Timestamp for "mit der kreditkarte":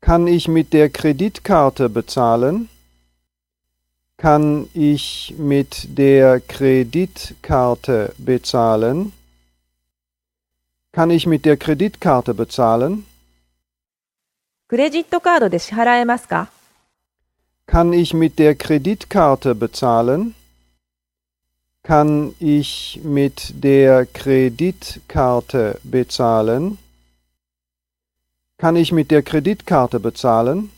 0.48-1.88, 5.38-8.12, 11.28-12.34, 18.12-19.54, 23.04-25.78, 28.90-30.00